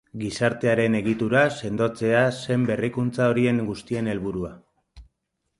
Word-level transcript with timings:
Gizartearen 0.21 0.95
egitura 0.99 1.43
sendotzea 1.57 2.23
zen 2.45 2.65
berrikuntza 2.71 3.31
horien 3.35 3.63
guztien 3.71 4.11
helburua. 4.15 4.55